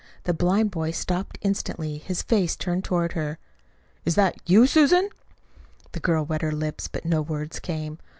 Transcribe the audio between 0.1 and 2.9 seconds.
The blind boy stopped instantly, his face turned